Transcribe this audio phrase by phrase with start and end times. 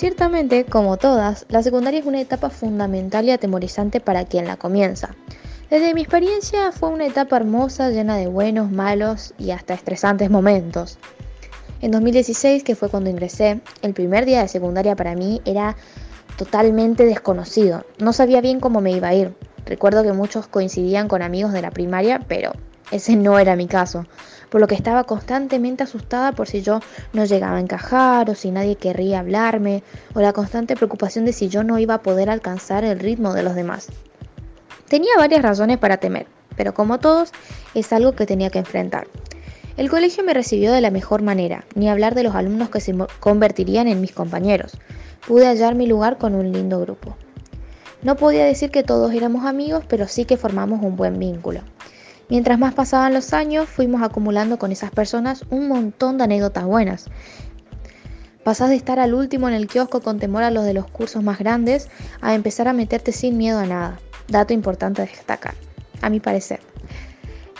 [0.00, 5.14] Ciertamente, como todas, la secundaria es una etapa fundamental y atemorizante para quien la comienza.
[5.68, 10.98] Desde mi experiencia fue una etapa hermosa, llena de buenos, malos y hasta estresantes momentos.
[11.82, 15.76] En 2016, que fue cuando ingresé, el primer día de secundaria para mí era
[16.38, 17.84] totalmente desconocido.
[17.98, 19.34] No sabía bien cómo me iba a ir.
[19.66, 22.52] Recuerdo que muchos coincidían con amigos de la primaria, pero
[22.90, 24.06] ese no era mi caso,
[24.50, 26.80] por lo que estaba constantemente asustada por si yo
[27.12, 29.82] no llegaba a encajar o si nadie querría hablarme,
[30.14, 33.42] o la constante preocupación de si yo no iba a poder alcanzar el ritmo de
[33.42, 33.88] los demás.
[34.88, 36.26] Tenía varias razones para temer,
[36.56, 37.30] pero como todos,
[37.74, 39.06] es algo que tenía que enfrentar.
[39.76, 42.94] El colegio me recibió de la mejor manera, ni hablar de los alumnos que se
[43.20, 44.72] convertirían en mis compañeros.
[45.26, 47.16] Pude hallar mi lugar con un lindo grupo.
[48.02, 51.60] No podía decir que todos éramos amigos, pero sí que formamos un buen vínculo.
[52.30, 57.06] Mientras más pasaban los años, fuimos acumulando con esas personas un montón de anécdotas buenas.
[58.44, 61.24] Pasás de estar al último en el kiosco con temor a los de los cursos
[61.24, 61.88] más grandes
[62.20, 63.98] a empezar a meterte sin miedo a nada.
[64.28, 65.54] Dato importante a destacar,
[66.02, 66.60] a mi parecer.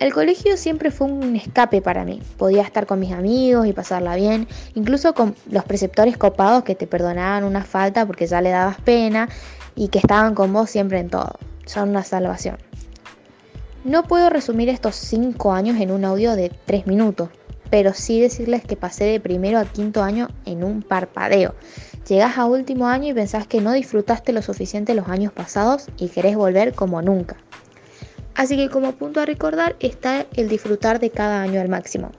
[0.00, 2.22] El colegio siempre fue un escape para mí.
[2.38, 6.86] Podía estar con mis amigos y pasarla bien, incluso con los preceptores copados que te
[6.86, 9.28] perdonaban una falta porque ya le dabas pena
[9.76, 11.38] y que estaban con vos siempre en todo.
[11.66, 12.56] Son una salvación.
[13.84, 17.28] No puedo resumir estos 5 años en un audio de 3 minutos,
[17.68, 21.54] pero sí decirles que pasé de primero a quinto año en un parpadeo.
[22.08, 26.08] Llegás a último año y pensás que no disfrutaste lo suficiente los años pasados y
[26.08, 27.36] querés volver como nunca.
[28.34, 32.10] Así que como punto a recordar está el disfrutar de cada año al máximo.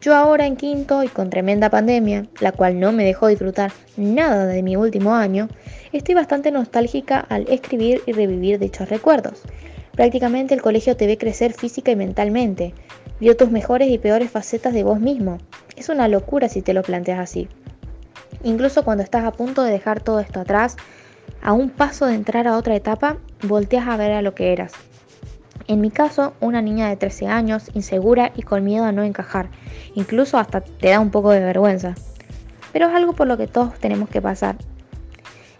[0.00, 4.46] Yo ahora en quinto y con tremenda pandemia, la cual no me dejó disfrutar nada
[4.46, 5.48] de mi último año,
[5.92, 9.42] estoy bastante nostálgica al escribir y revivir dichos recuerdos.
[10.00, 12.72] Prácticamente el colegio te ve crecer física y mentalmente,
[13.20, 15.36] vio tus mejores y peores facetas de vos mismo.
[15.76, 17.50] Es una locura si te lo planteas así.
[18.42, 20.78] Incluso cuando estás a punto de dejar todo esto atrás,
[21.42, 24.72] a un paso de entrar a otra etapa, volteas a ver a lo que eras.
[25.66, 29.50] En mi caso, una niña de 13 años, insegura y con miedo a no encajar,
[29.94, 31.94] incluso hasta te da un poco de vergüenza.
[32.72, 34.56] Pero es algo por lo que todos tenemos que pasar.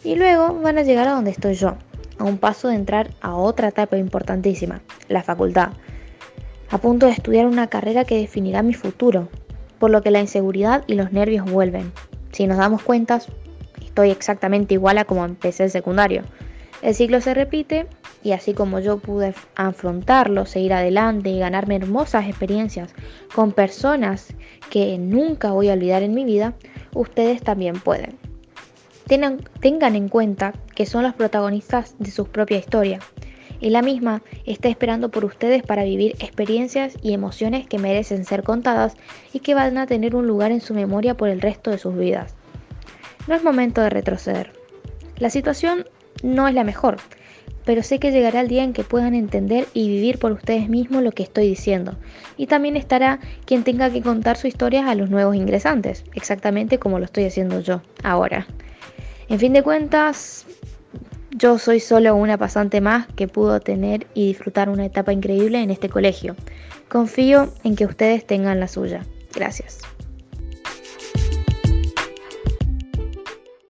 [0.02, 1.76] Y luego van a llegar a donde estoy yo,
[2.20, 5.70] a un paso de entrar a otra etapa importantísima, la facultad,
[6.70, 9.28] a punto de estudiar una carrera que definirá mi futuro,
[9.78, 11.92] por lo que la inseguridad y los nervios vuelven.
[12.32, 13.20] Si nos damos cuenta,
[13.82, 16.22] estoy exactamente igual a como empecé el secundario.
[16.82, 17.86] El ciclo se repite
[18.22, 22.94] y así como yo pude afrontarlo, seguir adelante y ganarme hermosas experiencias
[23.34, 24.34] con personas
[24.68, 26.54] que nunca voy a olvidar en mi vida,
[26.94, 28.18] ustedes también pueden.
[29.06, 33.00] Tengan, en cuenta que son los protagonistas de su propia historia
[33.60, 38.42] y la misma está esperando por ustedes para vivir experiencias y emociones que merecen ser
[38.44, 38.96] contadas
[39.34, 41.94] y que van a tener un lugar en su memoria por el resto de sus
[41.94, 42.34] vidas.
[43.28, 44.54] No es momento de retroceder.
[45.18, 45.84] La situación
[46.22, 46.96] no es la mejor,
[47.66, 51.02] pero sé que llegará el día en que puedan entender y vivir por ustedes mismos
[51.02, 51.98] lo que estoy diciendo.
[52.38, 56.98] Y también estará quien tenga que contar su historia a los nuevos ingresantes, exactamente como
[56.98, 58.46] lo estoy haciendo yo ahora.
[59.30, 60.44] En fin de cuentas,
[61.30, 65.70] yo soy solo una pasante más que pudo tener y disfrutar una etapa increíble en
[65.70, 66.34] este colegio.
[66.88, 69.06] Confío en que ustedes tengan la suya.
[69.32, 69.78] Gracias.